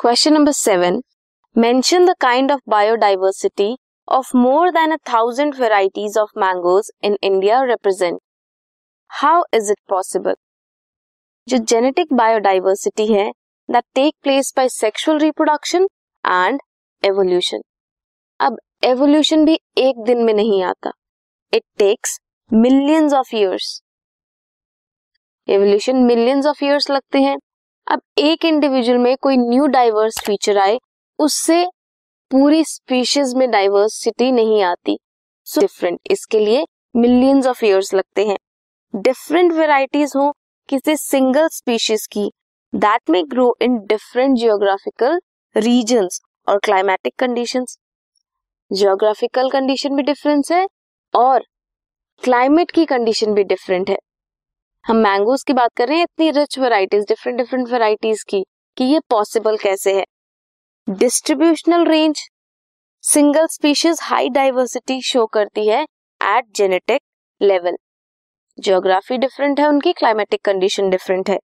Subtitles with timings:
[0.00, 0.94] Question number seven
[1.56, 3.66] mention the kind of biodiversity
[4.08, 8.18] of more than a thousand varieties of mangoes in India represent
[9.10, 10.34] how is it possible
[11.48, 13.28] जो genetic biodiversity है
[13.68, 15.86] that take place by sexual reproduction
[16.24, 16.60] and
[17.02, 17.62] evolution
[18.40, 20.92] अब evolution भी एक दिन में नहीं आता.
[21.52, 22.18] It takes
[22.50, 23.80] millions of years
[25.48, 27.36] evolution millions of years लगते हैं.
[27.90, 30.78] अब एक इंडिविजुअल में कोई न्यू डाइवर्स फीचर आए
[31.18, 31.64] उससे
[32.30, 34.96] पूरी स्पीशीज में डाइवर्सिटी नहीं आती।
[35.46, 36.64] सो so, डिफरेंट इसके लिए
[36.96, 38.36] मिलियंस ऑफ़ इयर्स लगते हैं।
[38.94, 40.30] डिफरेंट वेराइटीज हो
[40.68, 42.30] किसी सिंगल स्पीशीज की
[42.72, 45.20] दैट में grow in different geographical
[45.56, 47.76] regions और क्लाइमेटिक कंडीशंस
[48.70, 50.66] जियोग्राफिकल कंडीशन भी डिफरेंस है
[51.14, 51.44] और
[52.22, 53.98] क्लाइमेट की कंडीशन भी डिफरेंट है।
[54.84, 58.42] हम मैंगोज की बात कर रहे हैं, इतनी rich varieties different different varieties की,
[58.76, 60.04] कि ये पॉसिबल कैसे है?
[60.88, 62.22] Distributional range
[63.04, 65.82] single species high diversity show करती है
[66.20, 67.00] at genetic
[67.40, 67.76] level
[68.58, 71.38] geography different है, उनकी क्लाइमेटिक कंडीशन डिफरेंट है.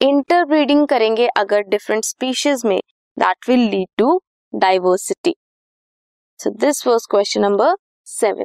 [0.00, 2.80] इंटरब्रीडिंग करेंगे अगर डिफरेंट स्पीशीज में
[3.16, 4.20] that will lead to
[4.52, 5.34] diversity
[6.40, 7.74] so this was question number
[8.06, 8.44] seven